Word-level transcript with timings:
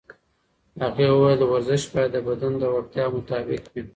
هغې 0.81 1.07
وویل 1.11 1.41
ورزش 1.45 1.83
باید 1.93 2.11
د 2.13 2.17
بدن 2.27 2.53
د 2.57 2.63
وړتیاوو 2.73 3.15
مطابق 3.19 3.63
وي. 3.73 3.81